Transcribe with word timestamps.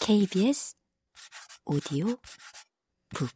KBS 0.00 0.74
오디오 1.64 2.16
북 3.10 3.30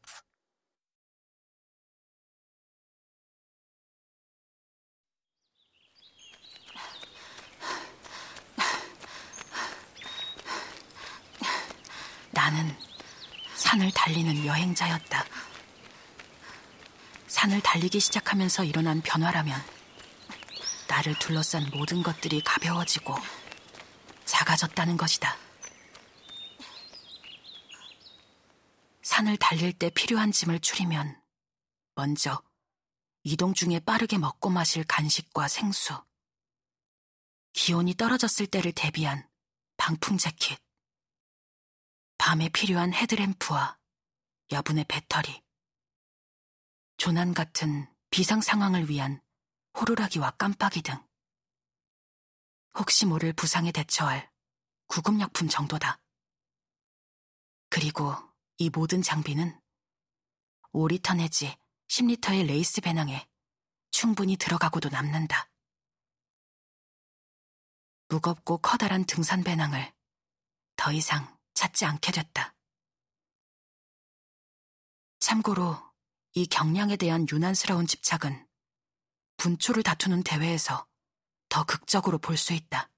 나는 12.33 12.77
산을 13.57 13.91
달리는 13.93 14.47
여행자였다. 14.47 15.25
산을 17.29 17.61
달리기 17.61 18.01
시작하면서 18.01 18.65
일어난 18.65 19.01
변화라면 19.03 19.61
나를 20.89 21.19
둘러싼 21.19 21.69
모든 21.73 22.03
것들이 22.03 22.41
가벼워지고 22.43 23.15
작아졌다는 24.25 24.97
것이다. 24.97 25.37
산을 29.21 29.37
달릴 29.37 29.75
때 29.75 29.91
필요한 29.91 30.33
짐을 30.33 30.61
줄이면 30.61 31.21
먼저 31.95 32.43
이동 33.23 33.53
중에 33.53 33.79
빠르게 33.79 34.17
먹고 34.17 34.49
마실 34.49 34.83
간식과 34.83 35.47
생수, 35.47 36.03
기온이 37.53 37.95
떨어졌을 37.95 38.47
때를 38.47 38.73
대비한 38.73 39.29
방풍 39.77 40.17
재킷, 40.17 40.59
밤에 42.17 42.49
필요한 42.49 42.95
헤드램프와 42.95 43.79
여분의 44.53 44.87
배터리, 44.89 45.43
조난 46.97 47.35
같은 47.35 47.95
비상 48.09 48.41
상황을 48.41 48.89
위한 48.89 49.21
호루라기와 49.79 50.31
깜빡이 50.39 50.81
등 50.81 50.97
혹시 52.79 53.05
모를 53.05 53.35
부상에 53.35 53.71
대처할 53.71 54.31
구급약품 54.87 55.49
정도다. 55.49 56.01
그리고 57.69 58.30
이 58.61 58.69
모든 58.69 59.01
장비는 59.01 59.59
5리터 60.75 61.17
내지 61.17 61.57
10리터의 61.89 62.47
레이스 62.47 62.83
배낭에 62.83 63.27
충분히 63.91 64.37
들어가고도 64.37 64.91
남는다. 64.91 65.51
무겁고 68.09 68.59
커다란 68.59 69.07
등산 69.07 69.43
배낭을 69.45 69.91
더 70.77 70.93
이상 70.93 71.39
찾지 71.55 71.87
않게 71.87 72.13
됐다. 72.13 72.55
참고로 75.21 75.79
이 76.35 76.47
경량에 76.47 76.97
대한 76.97 77.27
유난스러운 77.33 77.87
집착은 77.87 78.47
분초를 79.39 79.83
다투는 79.83 80.23
대회에서 80.23 80.87
더 81.49 81.65
극적으로 81.65 82.19
볼 82.19 82.37
수 82.37 82.53
있다. 82.53 82.91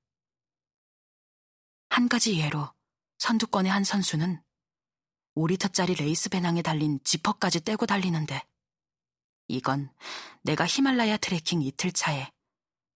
한 1.89 2.09
가지 2.09 2.37
예로 2.41 2.75
선두권의 3.19 3.71
한 3.71 3.85
선수는 3.85 4.43
5리터짜리 5.35 5.99
레이스 5.99 6.29
배낭에 6.29 6.63
달린 6.63 7.01
지퍼까지 7.05 7.65
떼고 7.65 7.87
달리는데 7.87 8.47
이건 9.49 9.93
내가 10.43 10.67
히말라야 10.67 11.17
트레킹 11.17 11.63
이틀 11.63 11.93
차에 11.93 12.31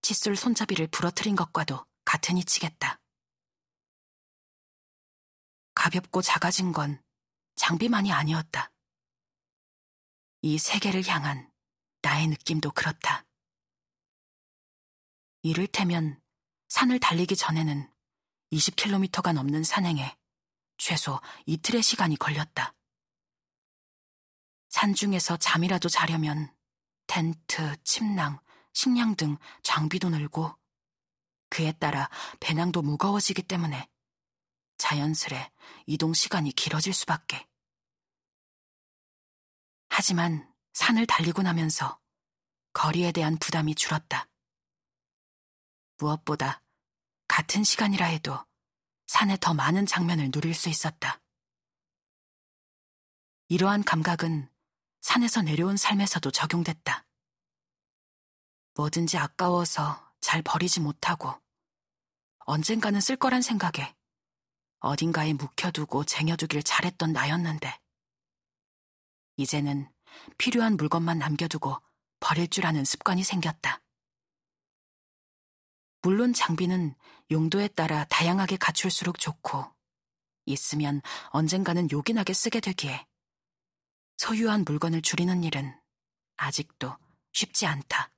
칫솔 0.01 0.35
손잡이를 0.35 0.87
부러뜨린 0.87 1.35
것과도 1.35 1.85
같은 2.05 2.37
이치겠다. 2.37 2.99
가볍고 5.75 6.21
작아진 6.21 6.71
건 6.71 7.01
장비만이 7.55 8.11
아니었다. 8.11 8.71
이 10.41 10.57
세계를 10.57 11.05
향한 11.07 11.51
나의 12.01 12.27
느낌도 12.27 12.71
그렇다. 12.71 13.25
이를테면 15.41 16.21
산을 16.69 16.99
달리기 16.99 17.35
전에는 17.35 17.91
20km가 18.51 19.33
넘는 19.33 19.63
산행에 19.63 20.17
최소 20.77 21.19
이틀의 21.45 21.81
시간이 21.83 22.17
걸렸다. 22.17 22.73
산중에서 24.69 25.37
잠이라도 25.37 25.89
자려면 25.89 26.53
텐트, 27.07 27.75
침낭, 27.83 28.39
식량 28.73 29.15
등 29.15 29.37
장비도 29.63 30.09
늘고 30.09 30.55
그에 31.49 31.71
따라 31.73 32.09
배낭도 32.39 32.81
무거워지기 32.81 33.43
때문에 33.43 33.89
자연스레 34.77 35.51
이동 35.87 36.13
시간이 36.13 36.51
길어질 36.51 36.93
수밖에. 36.93 37.47
하지만 39.89 40.53
산을 40.73 41.07
달리고 41.07 41.41
나면서 41.41 41.99
거리에 42.73 43.11
대한 43.11 43.37
부담이 43.37 43.73
줄었다. 43.73 44.29
무엇보다 45.97 46.61
같은 47.27 47.63
시간이라 47.63 48.05
해도 48.05 48.46
산에 49.07 49.37
더 49.39 49.53
많은 49.53 49.85
장면을 49.85 50.31
누릴 50.31 50.53
수 50.53 50.69
있었다. 50.69 51.21
이러한 53.49 53.83
감각은 53.83 54.49
산에서 55.01 55.41
내려온 55.41 55.77
삶에서도 55.77 56.29
적용됐다. 56.31 57.05
뭐든지 58.75 59.17
아까워서 59.17 60.13
잘 60.19 60.41
버리지 60.41 60.81
못하고 60.81 61.33
언젠가는 62.39 62.99
쓸 62.99 63.15
거란 63.15 63.41
생각에 63.41 63.95
어딘가에 64.79 65.33
묵혀두고 65.33 66.03
쟁여두길 66.03 66.63
잘했던 66.63 67.13
나였는데 67.13 67.79
이제는 69.37 69.91
필요한 70.37 70.77
물건만 70.77 71.17
남겨두고 71.19 71.77
버릴 72.19 72.47
줄 72.49 72.65
아는 72.65 72.83
습관이 72.83 73.23
생겼다. 73.23 73.81
물론 76.01 76.33
장비는 76.33 76.95
용도에 77.31 77.67
따라 77.69 78.05
다양하게 78.05 78.57
갖출수록 78.57 79.19
좋고 79.19 79.65
있으면 80.45 81.01
언젠가는 81.29 81.89
요긴하게 81.91 82.33
쓰게 82.33 82.59
되기에 82.59 83.05
소유한 84.17 84.63
물건을 84.65 85.01
줄이는 85.01 85.43
일은 85.43 85.79
아직도 86.37 86.95
쉽지 87.33 87.65
않다. 87.65 88.11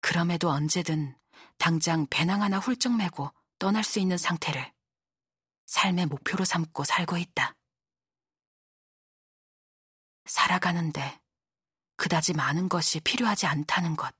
그럼에도 0.00 0.50
언제든 0.50 1.16
당장 1.58 2.06
배낭 2.08 2.42
하나 2.42 2.58
훌쩍 2.58 2.96
메고 2.96 3.30
떠날 3.58 3.84
수 3.84 3.98
있는 3.98 4.18
상태를 4.18 4.72
삶의 5.66 6.06
목표로 6.06 6.44
삼고 6.44 6.84
살고 6.84 7.16
있다. 7.16 7.56
살아가는데 10.26 11.20
그다지 11.96 12.34
많은 12.34 12.68
것이 12.68 13.00
필요하지 13.00 13.46
않다는 13.46 13.96
것. 13.96 14.14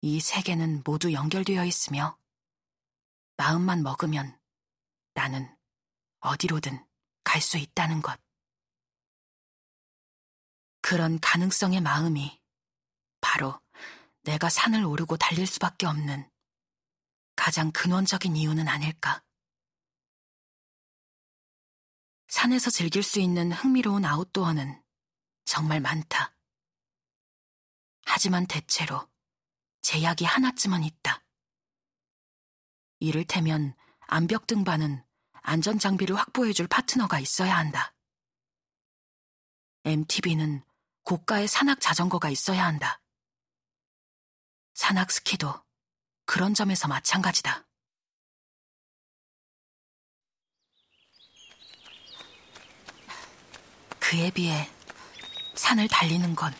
이 0.00 0.20
세계는 0.20 0.82
모두 0.84 1.12
연결되어 1.12 1.64
있으며 1.64 2.18
마음만 3.36 3.82
먹으면 3.82 4.38
나는 5.14 5.56
어디로든 6.20 6.84
갈 7.24 7.40
수 7.40 7.58
있다는 7.58 8.02
것. 8.02 8.20
그런 10.80 11.20
가능성의 11.20 11.80
마음이 11.80 12.40
바로 13.20 13.60
내가 14.22 14.48
산을 14.48 14.84
오르고 14.84 15.16
달릴 15.16 15.46
수밖에 15.46 15.86
없는 15.86 16.30
가장 17.36 17.70
근원적인 17.72 18.36
이유는 18.36 18.68
아닐까. 18.68 19.22
산에서 22.28 22.70
즐길 22.70 23.02
수 23.02 23.20
있는 23.20 23.52
흥미로운 23.52 24.04
아웃도어는 24.04 24.82
정말 25.44 25.80
많다. 25.80 26.34
하지만 28.04 28.46
대체로 28.46 29.07
제약이 29.88 30.26
하나쯤은 30.26 30.84
있다. 30.84 31.24
이를테면 33.00 33.74
암벽 34.00 34.46
등반은 34.46 35.02
안전 35.40 35.78
장비를 35.78 36.14
확보해줄 36.14 36.66
파트너가 36.66 37.18
있어야 37.20 37.56
한다. 37.56 37.94
MTB는 39.86 40.62
고가의 41.04 41.48
산악 41.48 41.80
자전거가 41.80 42.28
있어야 42.28 42.66
한다. 42.66 43.00
산악 44.74 45.10
스키도 45.10 45.54
그런 46.26 46.52
점에서 46.52 46.86
마찬가지다. 46.86 47.66
그에 54.00 54.30
비해 54.32 54.68
산을 55.54 55.88
달리는 55.88 56.34
건 56.34 56.52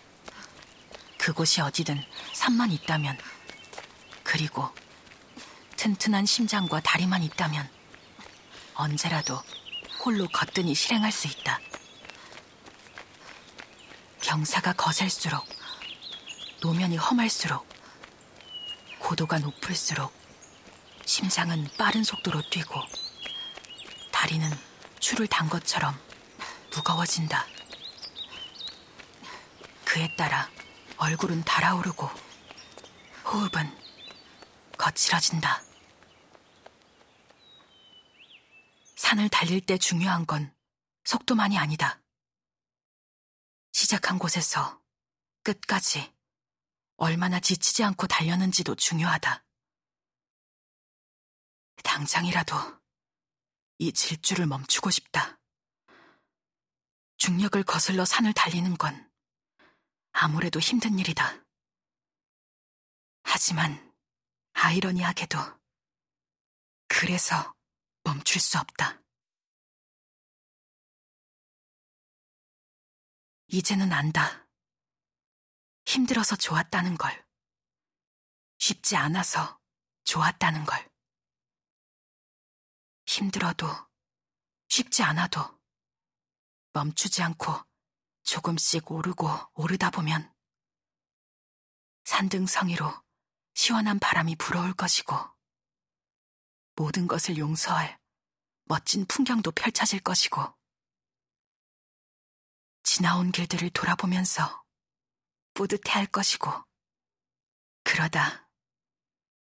그곳이 1.28 1.60
어디든 1.60 2.02
산만 2.32 2.72
있다면, 2.72 3.18
그리고 4.22 4.66
튼튼한 5.76 6.24
심장과 6.24 6.80
다리만 6.80 7.22
있다면, 7.22 7.68
언제라도 8.72 9.38
홀로 10.02 10.26
거뜬히 10.28 10.74
실행할 10.74 11.12
수 11.12 11.26
있다. 11.26 11.60
경사가 14.22 14.72
거셀수록, 14.72 15.46
노면이 16.62 16.96
험할수록, 16.96 17.68
고도가 18.98 19.38
높을수록, 19.38 20.10
심장은 21.04 21.68
빠른 21.76 22.04
속도로 22.04 22.40
뛰고, 22.48 22.80
다리는 24.10 24.50
줄을 24.98 25.26
단 25.26 25.50
것처럼 25.50 25.94
무거워진다. 26.74 27.44
그에 29.84 30.08
따라 30.16 30.48
얼굴은 30.98 31.44
달아오르고 31.44 32.06
호흡은 33.24 33.78
거칠어진다. 34.76 35.62
산을 38.96 39.28
달릴 39.28 39.60
때 39.60 39.78
중요한 39.78 40.26
건 40.26 40.52
속도만이 41.04 41.56
아니다. 41.56 42.02
시작한 43.72 44.18
곳에서 44.18 44.82
끝까지 45.44 46.12
얼마나 46.96 47.38
지치지 47.38 47.84
않고 47.84 48.08
달렸는지도 48.08 48.74
중요하다. 48.74 49.44
당장이라도 51.84 52.56
이 53.78 53.92
질주를 53.92 54.46
멈추고 54.46 54.90
싶다. 54.90 55.38
중력을 57.18 57.62
거슬러 57.62 58.04
산을 58.04 58.32
달리는 58.32 58.76
건 58.76 59.07
아무래도 60.20 60.58
힘든 60.58 60.98
일이다. 60.98 61.44
하지만 63.22 63.94
아이러니하게도 64.52 65.38
그래서 66.88 67.54
멈출 68.02 68.40
수 68.40 68.58
없다. 68.58 69.00
이제는 73.46 73.92
안다. 73.92 74.48
힘들어서 75.86 76.34
좋았다는 76.34 76.96
걸. 76.96 77.24
쉽지 78.58 78.96
않아서 78.96 79.60
좋았다는 80.02 80.64
걸. 80.64 80.90
힘들어도 83.06 83.68
쉽지 84.68 85.04
않아도 85.04 85.60
멈추지 86.72 87.22
않고 87.22 87.67
조금씩 88.28 88.90
오르고 88.90 89.26
오르다 89.54 89.90
보면 89.90 90.30
산등성이로 92.04 92.92
시원한 93.54 93.98
바람이 93.98 94.36
불어올 94.36 94.74
것이고 94.74 95.16
모든 96.76 97.06
것을 97.06 97.38
용서할 97.38 97.98
멋진 98.64 99.06
풍경도 99.06 99.52
펼쳐질 99.52 100.00
것이고 100.00 100.42
지나온 102.82 103.32
길들을 103.32 103.70
돌아보면서 103.70 104.62
뿌듯해 105.54 105.94
할 105.94 106.04
것이고 106.04 106.52
그러다 107.82 108.50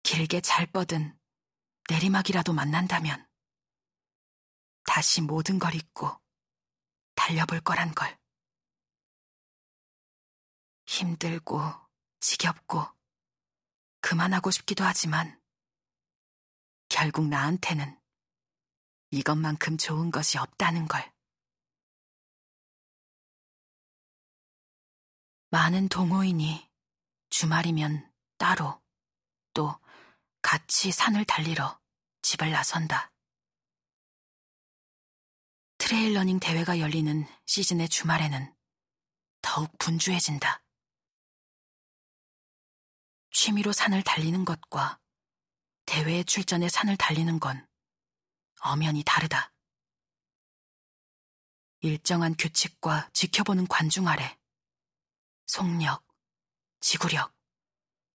길게 0.03 0.41
잘 0.41 0.65
뻗은 0.65 1.17
내리막이라도 1.89 2.51
만난다면 2.51 3.25
다시 4.85 5.21
모든 5.21 5.59
걸 5.59 5.73
잊고 5.75 6.21
달려볼 7.15 7.61
거란 7.61 7.95
걸. 7.95 8.24
힘들고 10.95 11.59
지겹고 12.21 12.85
그만하고 13.99 14.49
싶기도 14.49 14.85
하지만 14.85 15.41
결국 16.87 17.27
나한테는 17.27 17.99
이것만큼 19.11 19.77
좋은 19.77 20.09
것이 20.09 20.37
없다는 20.37 20.87
걸. 20.87 21.13
많은 25.49 25.89
동호인이 25.89 26.69
주말이면 27.29 28.09
따로 28.37 28.81
또 29.53 29.77
같이 30.41 30.91
산을 30.91 31.25
달리러 31.25 31.77
집을 32.21 32.51
나선다. 32.51 33.11
trail 35.77 36.03
running 36.03 36.39
대회가 36.39 36.79
열리는 36.79 37.27
시즌의 37.45 37.89
주말에는 37.89 38.55
더욱 39.41 39.77
분주해진다. 39.77 40.64
취미로 43.45 43.71
산을 43.71 44.01
달리는 44.01 44.43
것과 44.43 44.99
대회에 45.85 46.23
출전해 46.23 46.67
산을 46.67 46.97
달리는 46.97 47.39
건 47.39 47.67
엄연히 48.61 49.03
다르다. 49.03 49.53
일정한 51.81 52.35
규칙과 52.39 53.07
지켜보는 53.13 53.67
관중 53.67 54.07
아래 54.07 54.39
속력, 55.45 56.03
지구력, 56.79 57.35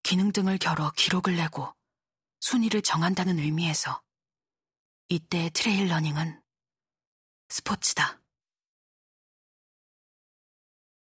기능 0.03 0.33
등을 0.33 0.59
겨뤄 0.59 0.91
기록을 0.97 1.37
내고 1.37 1.77
순위를 2.41 2.83
정한다는 2.83 3.39
의미에서 3.39 4.03
이때의 5.11 5.51
trail 5.51 5.87
running은 5.91 6.43
스포츠다. 7.51 8.21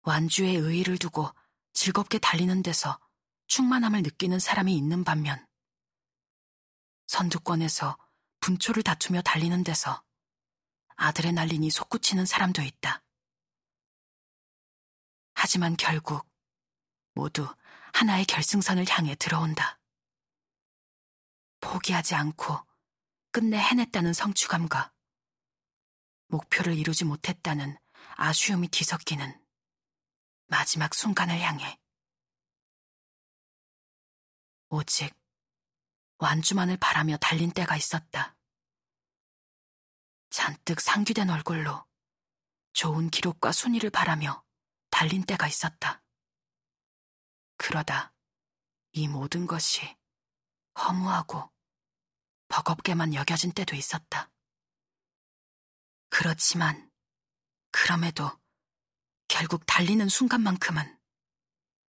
완주의 0.02 0.54
의의를 0.54 0.98
두고 0.98 1.34
즐겁게 1.72 2.20
달리는 2.20 2.62
데서 2.62 3.00
충만함을 3.46 4.02
느끼는 4.02 4.38
사람이 4.38 4.76
있는 4.76 5.04
반면 5.04 5.46
선두권에서 7.06 7.98
분초를 8.40 8.82
다투며 8.82 9.22
달리는 9.22 9.62
데서 9.64 10.02
아드레날린이 10.96 11.70
솟구치는 11.70 12.26
사람도 12.26 12.62
있다. 12.62 13.02
하지만 15.34 15.76
결국 15.76 16.28
모두 17.14 17.46
하나의 17.92 18.24
결승선을 18.24 18.86
향해 18.88 19.14
들어온다. 19.14 19.78
포기하지 21.60 22.14
않고 22.14 22.66
끝내 23.30 23.58
해냈다는 23.58 24.12
성취감과 24.12 24.92
목표를 26.28 26.76
이루지 26.76 27.04
못했다는 27.04 27.76
아쉬움이 28.16 28.68
뒤섞이는 28.68 29.40
마지막 30.46 30.94
순간을 30.94 31.40
향해 31.40 31.78
오직 34.68 35.14
완주만을 36.18 36.76
바라며 36.78 37.16
달린 37.18 37.50
때가 37.50 37.76
있었다. 37.76 38.36
잔뜩 40.30 40.80
상규된 40.80 41.30
얼굴로 41.30 41.86
좋은 42.72 43.10
기록과 43.10 43.52
순위를 43.52 43.90
바라며 43.90 44.44
달린 44.90 45.22
때가 45.22 45.46
있었다. 45.46 46.02
그러다 47.56 48.12
이 48.92 49.08
모든 49.08 49.46
것이 49.46 49.96
허무하고 50.78 51.52
버겁게만 52.48 53.14
여겨진 53.14 53.52
때도 53.52 53.76
있었다. 53.76 54.30
그렇지만 56.08 56.90
그럼에도 57.70 58.30
결국 59.28 59.66
달리는 59.66 60.08
순간만큼은 60.08 60.93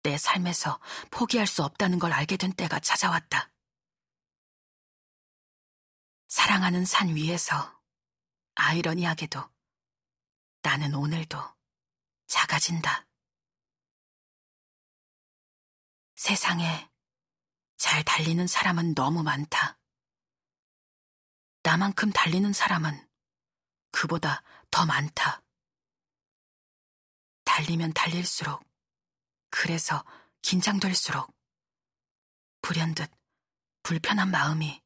내 0.02 0.16
삶에서 0.16 0.80
포기할 1.10 1.46
수 1.46 1.62
없다는 1.64 1.98
걸 1.98 2.12
알게 2.12 2.36
된 2.36 2.52
때가 2.52 2.80
찾아왔다. 2.80 3.52
사랑하는 6.28 6.84
산 6.84 7.14
위에서 7.14 7.80
아이러니하게도 8.54 9.50
나는 10.62 10.94
오늘도 10.94 11.38
작아진다. 12.26 13.06
세상에 16.16 16.90
잘 17.76 18.02
달리는 18.02 18.46
사람은 18.46 18.94
너무 18.94 19.22
많다. 19.22 19.78
나만큼 21.62 22.12
달리는 22.12 22.52
사람은 22.52 23.08
그보다 23.90 24.42
더 24.70 24.84
많다. 24.84 25.42
달리면 27.44 27.92
달릴수록, 27.94 28.67
그래서 29.50 30.04
긴장될수록, 30.42 31.34
불현듯 32.62 33.10
불편한 33.82 34.30
마음이 34.30 34.82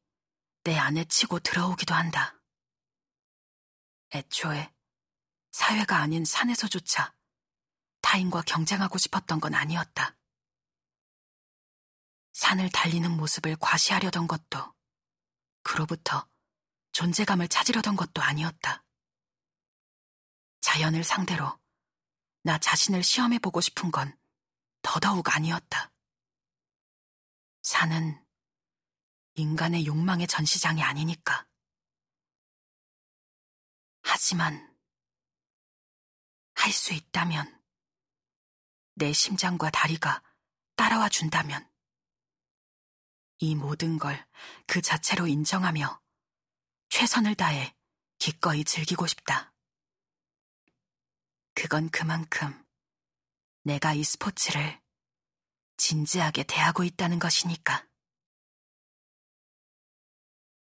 내 0.64 0.78
안에 0.78 1.04
치고 1.04 1.40
들어오기도 1.40 1.94
한다. 1.94 2.40
애초에 4.14 4.72
사회가 5.50 5.96
아닌 5.98 6.24
산에서조차 6.24 7.14
타인과 8.00 8.42
경쟁하고 8.42 8.98
싶었던 8.98 9.40
건 9.40 9.54
아니었다. 9.54 10.16
산을 12.32 12.70
달리는 12.70 13.10
모습을 13.10 13.56
과시하려던 13.56 14.26
것도, 14.26 14.74
그로부터 15.62 16.28
존재감을 16.92 17.48
찾으려던 17.48 17.96
것도 17.96 18.22
아니었다. 18.22 18.84
자연을 20.60 21.04
상대로 21.04 21.58
나 22.42 22.58
자신을 22.58 23.02
시험해보고 23.02 23.60
싶은 23.60 23.90
건 23.90 24.16
더더욱 24.92 25.34
아니었다. 25.34 25.90
산은 27.62 28.22
인간의 29.36 29.86
욕망의 29.86 30.26
전시장이 30.26 30.82
아니니까. 30.82 31.48
하지만 34.02 34.76
할 36.54 36.72
수 36.72 36.92
있다면 36.92 37.62
내 38.94 39.14
심장과 39.14 39.70
다리가 39.70 40.22
따라와 40.76 41.08
준다면 41.08 41.66
이 43.38 43.54
모든 43.54 43.98
걸 43.98 44.28
그 44.66 44.82
자체로 44.82 45.26
인정하며 45.26 46.02
최선을 46.90 47.34
다해 47.34 47.74
기꺼이 48.18 48.62
즐기고 48.62 49.06
싶다. 49.06 49.54
그건 51.54 51.88
그만큼 51.88 52.62
내가 53.62 53.94
이 53.94 54.04
스포츠를 54.04 54.81
진지하게 55.82 56.44
대하고 56.44 56.84
있다는 56.84 57.18
것이니까. 57.18 57.84